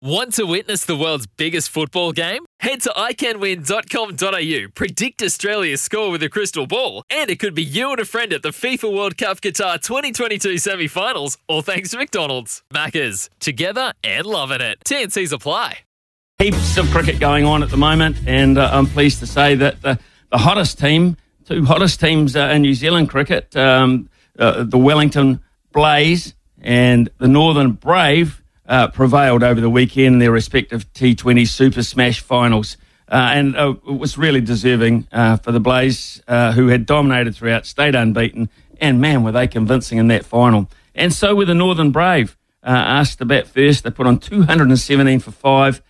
[0.00, 2.44] Want to witness the world's biggest football game?
[2.60, 7.90] Head to iCanWin.com.au, predict Australia's score with a crystal ball, and it could be you
[7.90, 11.98] and a friend at the FIFA World Cup Qatar 2022 semi finals, all thanks to
[11.98, 12.62] McDonald's.
[12.72, 14.78] Maccas, together and loving it.
[14.84, 15.78] TNC's apply.
[16.38, 19.82] Heaps of cricket going on at the moment, and uh, I'm pleased to say that
[19.82, 19.98] the,
[20.30, 24.08] the hottest team, two hottest teams uh, in New Zealand cricket, um,
[24.38, 25.40] uh, the Wellington
[25.72, 32.20] Blaze and the Northern Brave, uh, prevailed over the weekend their respective T20 Super Smash
[32.20, 32.76] finals.
[33.10, 37.34] Uh, and uh, it was really deserving uh, for the Blaze, uh, who had dominated
[37.34, 40.68] throughout, stayed unbeaten, and man, were they convincing in that final.
[40.94, 43.84] And so were the Northern Brave, uh, asked to bat first.
[43.84, 45.82] They put on 217 for five,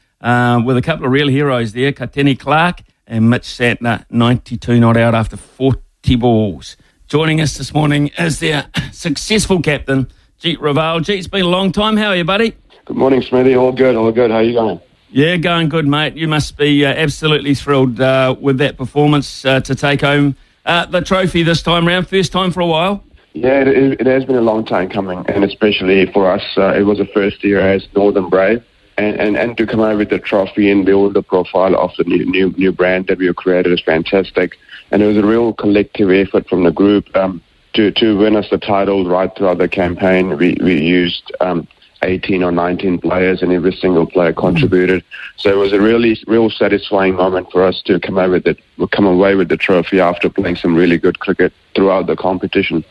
[0.64, 5.14] with a couple of real heroes there, Katene Clarke and Mitch Santner, 92 not out
[5.14, 6.76] after 40 balls.
[7.08, 10.08] Joining us this morning is their successful captain,
[10.40, 11.00] Jeet Raval.
[11.00, 11.96] Jeet, it's been a long time.
[11.96, 12.54] How are you, buddy?
[12.89, 13.55] Good morning, Smithy.
[13.55, 14.31] All good, all good.
[14.31, 14.81] How are you going?
[15.11, 16.17] Yeah, going good, mate.
[16.17, 20.86] You must be uh, absolutely thrilled uh, with that performance uh, to take home uh,
[20.86, 22.08] the trophy this time round.
[22.08, 23.05] First time for a while.
[23.34, 26.84] Yeah, it, it has been a long time coming, and especially for us, uh, it
[26.84, 28.64] was the first year as Northern Brave.
[28.97, 32.05] And, and, and to come out with the trophy and build the profile of the
[32.05, 34.56] new, new new brand that we have created is fantastic.
[34.91, 37.42] And it was a real collective effort from the group um,
[37.74, 40.39] to to win us the title right throughout the campaign.
[40.39, 41.68] We we used um,
[42.03, 45.05] 18 or 19 players, and every single player contributed.
[45.36, 48.59] So it was a really, real satisfying moment for us to come with it,
[48.92, 52.85] come away with the trophy after playing some really good cricket throughout the competition.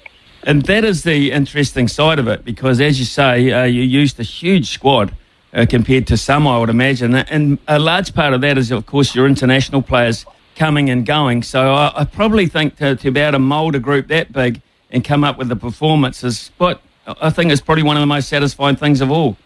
[0.43, 4.19] And that is the interesting side of it, because as you say, uh, you used
[4.19, 5.13] a huge squad.
[5.53, 8.85] Uh, compared to some, I would imagine, and a large part of that is, of
[8.85, 10.25] course, your international players
[10.57, 11.41] coming and going.
[11.41, 14.61] So I, I probably think to, to be able to mould a group that big
[14.91, 18.07] and come up with a performance is quite I think it's probably one of the
[18.07, 19.37] most satisfying things of all.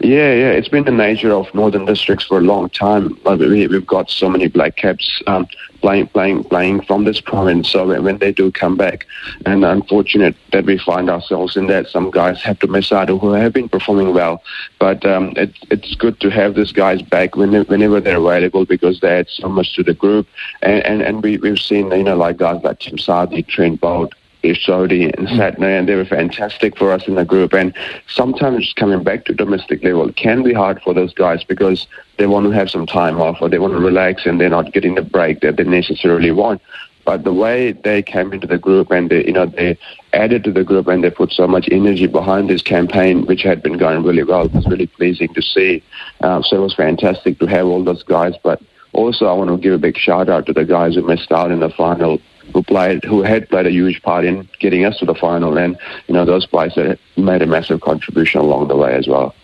[0.00, 3.18] Yeah, yeah, it's been the nature of Northern Districts for a long time.
[3.24, 5.46] We, have got so many black caps um,
[5.80, 7.70] playing, playing, playing from this province.
[7.70, 9.06] So when they do come back,
[9.46, 13.32] and unfortunate that we find ourselves in that, some guys have to miss out who
[13.32, 14.42] have been performing well.
[14.78, 19.20] But um, it, it's good to have these guys back whenever they're available because they
[19.20, 20.26] add so much to the group.
[20.62, 24.12] And and, and we, we've seen you know like guys like Tim Southee, Trent Boult,
[24.52, 25.36] Sodhi and mm.
[25.36, 27.54] Santner, and they were fantastic for us in the group.
[27.54, 27.74] And
[28.08, 31.86] sometimes coming back to domestic level can be hard for those guys because
[32.18, 34.72] they want to have some time off or they want to relax and they're not
[34.72, 36.60] getting the break that they necessarily want.
[37.04, 39.78] But the way they came into the group and they, you know, they
[40.12, 43.62] added to the group and they put so much energy behind this campaign, which had
[43.62, 45.82] been going really well, it was really pleasing to see.
[46.22, 48.34] Um, so it was fantastic to have all those guys.
[48.42, 48.62] But
[48.92, 51.50] also, I want to give a big shout out to the guys who missed out
[51.50, 52.20] in the final
[52.54, 55.76] who played, who had played a huge part in getting us to the final, and
[56.06, 59.34] you know those players that made a massive contribution along the way as well.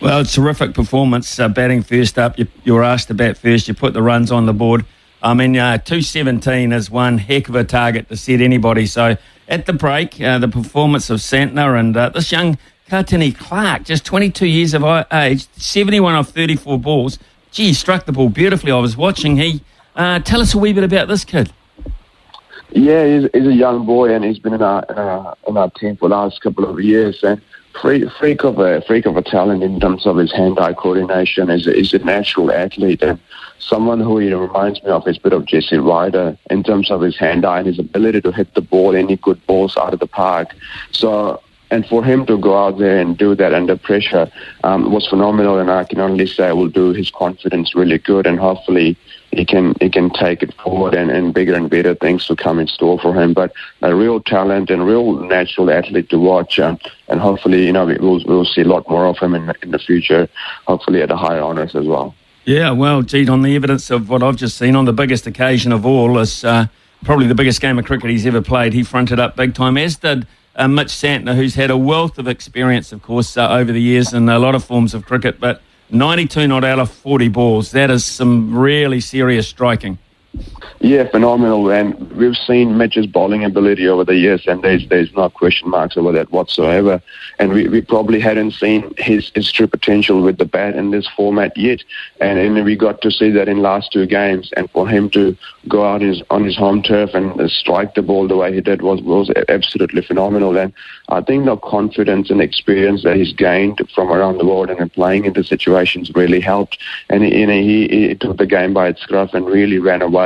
[0.00, 1.38] Well, a terrific performance.
[1.38, 3.68] Uh, batting first up, you, you, were asked to bat first.
[3.68, 4.86] You put the runs on the board.
[5.22, 8.86] I mean, uh, 217 is one heck of a target to set anybody.
[8.86, 9.16] So
[9.48, 14.04] at the break, uh, the performance of Santner and uh, this young Katene Clarke, just
[14.04, 17.18] 22 years of age, 71 off 34 balls.
[17.50, 18.72] Gee, struck the ball beautifully.
[18.72, 19.38] I was watching.
[19.38, 19.62] He
[19.96, 21.52] uh, tell us a wee bit about this kid.
[22.74, 25.70] Yeah, he's, he's, a young boy and he's been in our, in our, in our
[25.70, 27.22] team for the last couple of years.
[27.22, 27.40] And
[27.80, 31.50] freak, freak of a freak of a talent in terms of his hand-eye coordination.
[31.50, 33.20] A, he's a natural athlete and
[33.60, 37.00] someone who he reminds me of is a bit of Jesse Ryder in terms of
[37.00, 40.08] his hand-eye and his ability to hit the ball, any good balls out of the
[40.08, 40.52] park.
[40.90, 41.40] So
[41.70, 44.30] and for him to go out there and do that under pressure
[44.64, 45.58] um, was phenomenal.
[45.58, 48.96] And I can only say will do his confidence really good, and hopefully
[49.34, 52.58] he can he can take it forward and, and bigger and better things to come
[52.58, 53.32] in store for him.
[53.32, 53.52] But
[53.82, 56.78] a real talent and real natural athlete to watch, um,
[57.08, 59.78] and hopefully you know we'll we'll see a lot more of him in in the
[59.78, 60.28] future.
[60.66, 62.14] Hopefully at the higher honours as well.
[62.44, 65.72] Yeah, well, gee, on the evidence of what I've just seen on the biggest occasion
[65.72, 66.66] of all is uh,
[67.02, 68.74] probably the biggest game of cricket he's ever played.
[68.74, 70.26] He fronted up big time, as did
[70.56, 74.12] uh, Mitch Santner, who's had a wealth of experience, of course, uh, over the years
[74.12, 75.62] in a lot of forms of cricket, but
[75.94, 77.70] 92 not out of 40 balls.
[77.70, 79.98] That is some really serious striking.
[80.80, 81.70] Yeah, phenomenal.
[81.70, 85.96] And we've seen Mitch's bowling ability over the years, and there's there's no question marks
[85.96, 87.00] over that whatsoever.
[87.38, 91.08] And we, we probably hadn't seen his, his true potential with the bat in this
[91.16, 91.80] format yet.
[92.20, 94.52] And, and we got to see that in last two games.
[94.56, 95.36] And for him to
[95.68, 98.82] go out his, on his home turf and strike the ball the way he did
[98.82, 100.56] was was absolutely phenomenal.
[100.58, 100.72] And
[101.08, 105.24] I think the confidence and experience that he's gained from around the world and playing
[105.24, 106.78] into situations really helped.
[107.08, 110.23] And you know, he, he took the game by its scruff and really ran away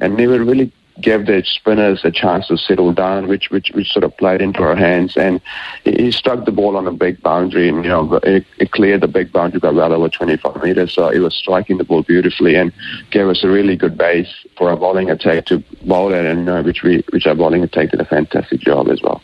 [0.00, 4.04] and never really gave the spinners a chance to settle down, which which which sort
[4.04, 5.16] of played into our hands.
[5.16, 5.40] And
[5.84, 9.08] he struck the ball on a big boundary, and you know it, it cleared the
[9.08, 10.94] big boundary by well over 25 meters.
[10.94, 12.72] So he was striking the ball beautifully and
[13.10, 16.62] gave us a really good base for our bowling attack to bowl at, and uh,
[16.62, 19.22] which we which our bowling attack did a fantastic job as well.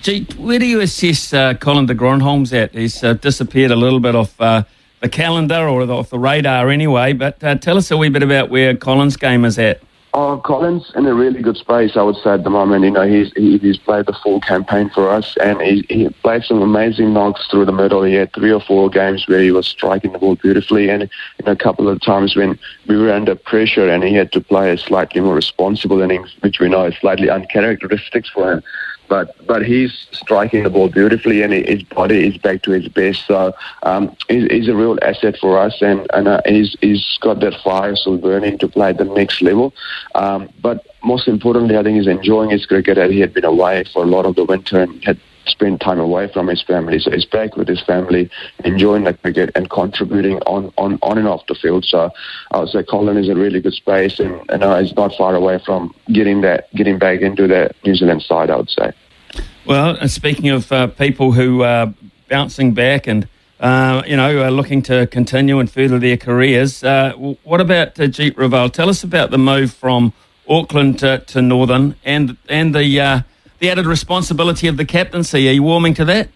[0.00, 2.74] Gee, where do you assess uh, Colin de Grandhomme's at?
[2.74, 4.64] He's uh, disappeared a little bit off uh,
[5.04, 8.48] the calendar or off the radar anyway, but uh, tell us a wee bit about
[8.48, 9.82] where Colin's game is at.
[10.14, 12.84] Oh, Colin's in a really good space, I would say, at the moment.
[12.84, 16.44] You know, he's he, he's played the full campaign for us, and he, he played
[16.44, 18.02] some amazing knocks through the middle.
[18.02, 21.10] He had three or four games where he was striking the ball beautifully, and
[21.44, 24.78] a couple of times when we were under pressure and he had to play a
[24.78, 28.62] slightly more responsible innings, which we know is slightly uncharacteristic for him
[29.08, 33.26] but but he's striking the ball beautifully, and his body is back to his best.
[33.26, 37.40] So um, he's, he's, a real asset for us, and and uh, he's he's got
[37.40, 39.74] that fire still burning to play at the next level.
[40.14, 42.98] Um, but most importantly, I think he's enjoying his cricket.
[43.10, 46.28] He had been away for a lot of the winter and had spend time away
[46.32, 46.98] from his family.
[46.98, 48.30] So he's back with his family,
[48.64, 51.84] enjoying the cricket and contributing on, on, on and off the field.
[51.84, 52.10] So
[52.50, 55.34] I would say Colin is a really good space and, and uh, he's not far
[55.34, 58.92] away from getting that getting back into the New Zealand side, I would say.
[59.66, 61.92] Well, speaking of uh, people who are
[62.28, 63.28] bouncing back and
[63.60, 66.84] uh, you know, are looking to continue and further their careers.
[66.84, 67.12] Uh,
[67.44, 68.70] what about uh, Jeet Raval?
[68.70, 70.12] Tell us about the move from
[70.48, 73.20] Auckland to, to Northern and and the uh,
[73.58, 75.48] the added responsibility of the captaincy.
[75.48, 76.28] Are you warming to that?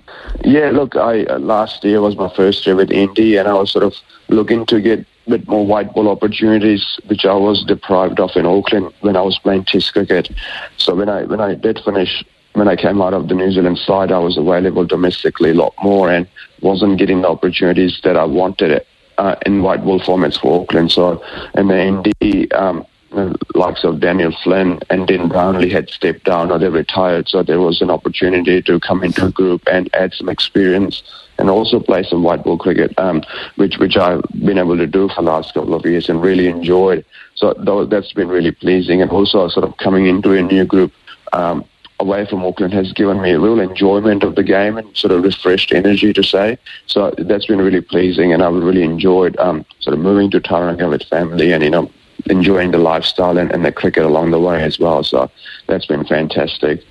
[0.44, 3.70] Yeah, look, I uh, last year was my first year with ND, and I was
[3.70, 3.94] sort of
[4.28, 8.46] looking to get a bit more white ball opportunities, which I was deprived of in
[8.46, 10.30] Auckland when I was playing Test cricket.
[10.76, 12.24] So when I when I did finish,
[12.54, 15.74] when I came out of the New Zealand side, I was available domestically a lot
[15.82, 16.26] more and
[16.60, 18.84] wasn't getting the opportunities that I wanted
[19.18, 20.92] uh, in white ball formats for Auckland.
[20.92, 21.22] So
[21.54, 22.52] in the ND.
[22.54, 22.86] Um,
[23.54, 27.60] likes of Daniel Flynn and Dean Brownlie had stepped down or they retired, so there
[27.60, 31.02] was an opportunity to come into a group and add some experience
[31.38, 33.22] and also play some white ball cricket, um,
[33.56, 36.48] which which I've been able to do for the last couple of years and really
[36.48, 37.04] enjoyed.
[37.36, 37.54] So
[37.88, 40.92] that's been really pleasing, and also sort of coming into a new group.
[41.32, 41.64] Um,
[42.00, 45.24] away from Auckland has given me a real enjoyment of the game and sort of
[45.24, 46.56] refreshed energy to say.
[46.86, 50.88] So that's been really pleasing, and I've really enjoyed um, sort of moving to Tauranga
[50.88, 51.90] with family and you know
[52.30, 55.02] enjoying the lifestyle and, and the cricket along the way as well.
[55.04, 55.30] So
[55.66, 56.82] that's been fantastic.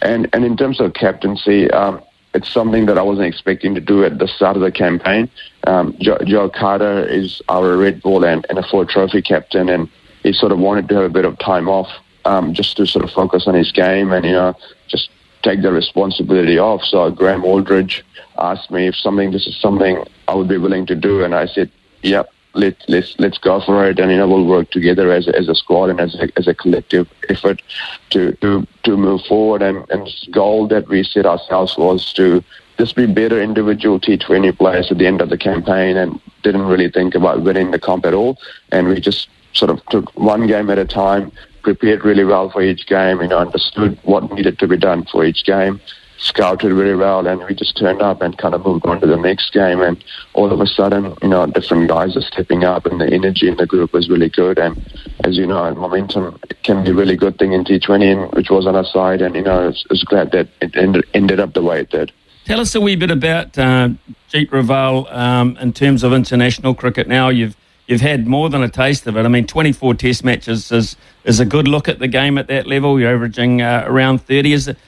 [0.00, 2.02] And and in terms of captaincy, um,
[2.34, 5.30] it's something that I wasn't expecting to do at the start of the campaign.
[5.66, 9.88] Um, Joe, Joe, Carter is our red ball and, and a Ford Trophy captain, and
[10.22, 11.88] he sort of wanted to have a bit of time off
[12.24, 14.54] um, just to sort of focus on his game and you know
[14.88, 15.10] just
[15.42, 16.82] take the responsibility off.
[16.82, 18.04] So Graeme Aldridge
[18.38, 21.46] asked me if something this is something I would be willing to do, and I
[21.46, 21.70] said,
[22.02, 25.36] "Yep, let let's let's go for it, and you know we'll work together as a,
[25.36, 27.62] as a squad and as a, as a collective effort
[28.10, 29.62] to to to move forward.
[29.62, 32.42] And and goal that we set ourselves was to
[32.78, 36.90] just be better individual T20 players at the end of the campaign, and didn't really
[36.90, 38.38] think about winning the comp at all.
[38.70, 41.30] And we just sort of took one game at a time,
[41.62, 45.24] prepared really well for each game, you know, understood what needed to be done for
[45.24, 45.80] each game
[46.22, 49.16] scouted very well, and we just turned up and kind of moved on to the
[49.16, 49.80] next game.
[49.80, 50.02] And
[50.34, 53.56] all of a sudden, you know, different guys are stepping up, and the energy in
[53.56, 54.58] the group was really good.
[54.58, 54.80] And
[55.24, 58.76] as you know, momentum can be a really good thing in T20, which was on
[58.76, 59.20] our side.
[59.20, 62.12] And you know, it's, it's glad that it ended, ended up the way it did.
[62.44, 63.90] Tell us a wee bit about uh,
[64.30, 67.06] Jeet Raval um, in terms of international cricket.
[67.06, 69.24] Now you've you've had more than a taste of it.
[69.24, 72.66] I mean, 24 Test matches is is a good look at the game at that
[72.66, 72.98] level.
[72.98, 74.52] You're averaging uh, around 30.
[74.52, 74.78] Is it,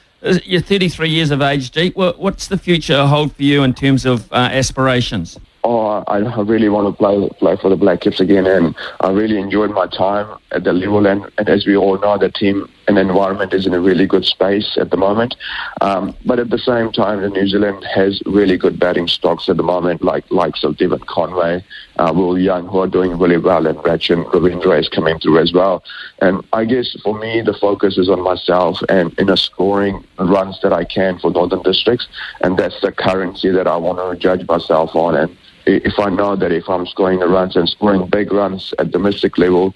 [0.45, 1.95] you're 33 years of age, Jeet.
[2.19, 5.39] what's the future hold for you in terms of uh, aspirations?
[5.67, 9.11] Oh, I, I really want to play play for the Black Caps again, and I
[9.11, 11.07] really enjoyed my time at the level.
[11.07, 14.27] And, and as we all know, the team and environment is in a really good
[14.27, 15.35] space at the moment.
[15.81, 19.57] Um, but at the same time, the New Zealand has really good batting stocks at
[19.57, 21.65] the moment, like likes of Devon Conway,
[21.97, 25.55] uh, Will Young, who are doing really well, and Rachin Ravindra is coming through as
[25.55, 25.83] well.
[26.19, 30.61] And I guess for me, the focus is on myself and in a scoring runs
[30.61, 32.07] that I can for Northern Districts,
[32.43, 35.17] and that's the currency that I want to judge myself on.
[35.17, 35.35] And
[35.67, 38.93] if I know that if I'm scoring the runs and scoring big runs at the
[38.93, 39.75] domestic level,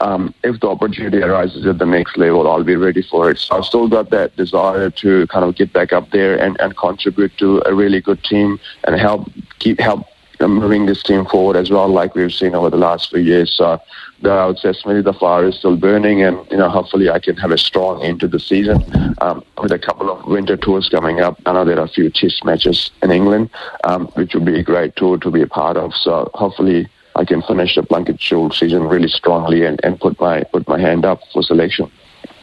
[0.00, 3.38] um, if the opportunity arises at the next level, I'll be ready for it.
[3.38, 6.76] So I've still got that desire to kind of get back up there and, and
[6.76, 10.06] contribute to a really good team and help keep help
[10.48, 13.52] moving this team forward as well, like we've seen over the last few years.
[13.52, 13.80] So
[14.22, 17.36] the, I would say the fire is still burning, and you know hopefully I can
[17.36, 18.84] have a strong end to the season
[19.20, 21.40] um, with a couple of winter tours coming up.
[21.46, 23.50] I know there are a few test matches in England,
[23.84, 25.92] um, which would be a great tour to be a part of.
[25.94, 30.44] So hopefully I can finish the Plunket Shield season really strongly and, and put my
[30.44, 31.90] put my hand up for selection.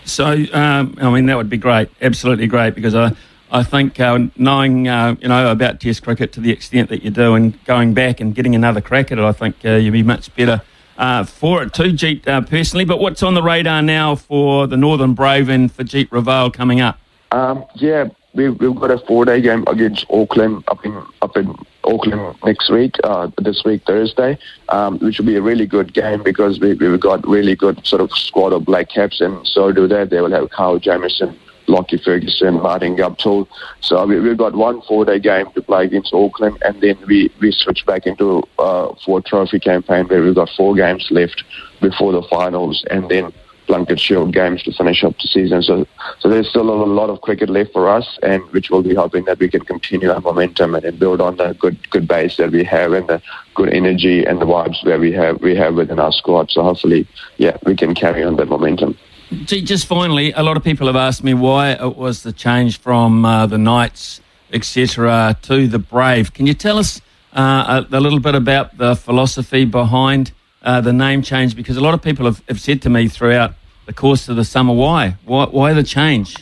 [0.03, 3.11] So, um, I mean, that would be great, absolutely great, because I,
[3.51, 7.11] I think uh, knowing, uh, you know, about Test cricket to the extent that you
[7.11, 10.03] do and going back and getting another crack at it, I think uh, you'd be
[10.03, 10.61] much better
[10.97, 12.85] uh, for it too, Jeet, uh, personally.
[12.85, 16.81] But what's on the radar now for the Northern Brave and for Jeet Raval coming
[16.81, 16.99] up?
[17.31, 22.35] Um, yeah, we've, we've got a four-day game against Auckland up in up in Auckland
[22.43, 24.37] next week, uh, this week Thursday,
[24.69, 28.01] um, which will be a really good game because we, we've got really good sort
[28.01, 30.09] of squad of black caps, and so do that.
[30.09, 31.37] They will have Kyle Jamieson,
[31.67, 33.47] Lockie Ferguson, Martin Guptill.
[33.81, 37.51] So we, we've got one four-day game to play against Auckland, and then we, we
[37.51, 41.43] switch back into uh, Ford Trophy campaign where we've got four games left
[41.81, 43.33] before the finals, and then
[43.67, 45.61] Plunket Shield games to finish up the season.
[45.61, 45.85] So,
[46.19, 49.25] so there's still a lot of cricket left for us, and which will be hoping
[49.25, 52.51] that we can continue our momentum and, and build on the good good base that
[52.51, 53.21] we have and the
[53.55, 56.49] good energy and the vibes that we have we have within our squad.
[56.49, 57.05] So hopefully,
[57.37, 58.97] yeah, we can carry on that momentum.
[59.29, 63.25] Just finally, a lot of people have asked me why it was the change from
[63.25, 64.21] uh, the Knights,
[64.53, 66.33] etc., to the Brave.
[66.33, 67.01] Can you tell us
[67.33, 70.31] uh, a, a, little bit about the philosophy behind
[70.63, 71.57] uh, the name change?
[71.57, 73.53] Because a lot of people have, have, said to me throughout
[73.85, 75.17] the course of the summer, why?
[75.25, 76.37] Why, why the change?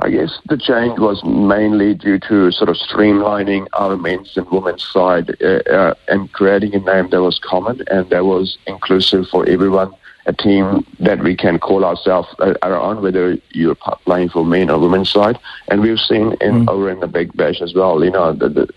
[0.00, 4.84] I guess the change was mainly due to sort of streamlining our men's and women's
[4.84, 9.48] side uh, uh, and creating a name that was common and that was inclusive for
[9.48, 9.94] everyone.
[10.26, 14.78] A team that we can call ourselves uh, our whether you're playing for men or
[14.78, 15.38] women's side.
[15.68, 16.68] And we've seen in mm.
[16.68, 18.04] over in the Big Bash as well.
[18.04, 18.68] You know, the, the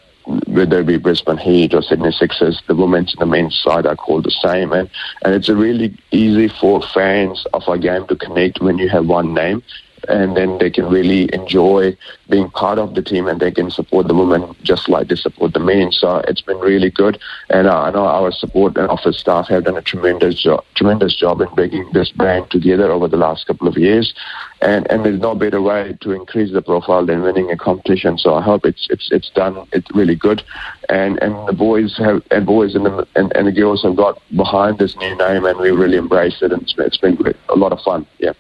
[0.47, 3.95] whether it be Brisbane Heat or Sydney Sixers, the women's and the men's side are
[3.95, 4.71] called the same.
[4.73, 4.89] And,
[5.23, 9.07] and it's a really easy for fans of our game to connect when you have
[9.07, 9.63] one name
[10.07, 11.95] and then they can really enjoy
[12.29, 15.53] being part of the team and they can support the women just like they support
[15.53, 15.91] the men.
[15.91, 19.65] So it's been really good, and uh, I know our support and office staff have
[19.65, 23.67] done a tremendous job, tremendous job in bringing this brand together over the last couple
[23.67, 24.13] of years,
[24.61, 28.17] and and there's no better way to increase the profile than winning a competition.
[28.17, 30.43] So I hope it's it's it's done it's really good,
[30.89, 34.21] and and the boys have and boys and the and, and the girls have got
[34.35, 37.55] behind this new name and we really embraced it and it's, it's been great, a
[37.55, 38.05] lot of fun.
[38.19, 38.33] Yeah.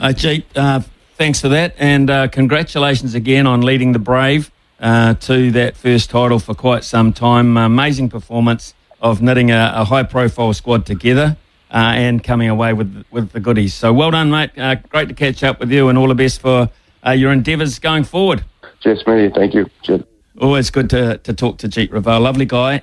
[0.00, 0.80] Uh, Jeet, uh,
[1.16, 6.08] thanks for that, and uh, congratulations again on leading the Brave uh, to that first
[6.10, 7.56] title for quite some time.
[7.56, 11.36] Amazing performance of knitting a, a high-profile squad together
[11.72, 13.74] uh, and coming away with with the goodies.
[13.74, 14.50] So well done, mate.
[14.56, 16.70] Uh, great to catch up with you, and all the best for
[17.12, 18.44] your endeavours going forward.
[18.80, 19.34] Cheers, mate.
[19.34, 19.68] Thank you.
[20.40, 22.20] Always good to, to talk to Jeet Raval.
[22.20, 22.74] Lovely guy